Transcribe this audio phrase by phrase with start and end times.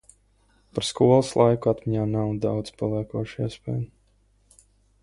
[0.77, 3.89] Par skolas laiku atmiņā nav daudz paliekošu iespaidu.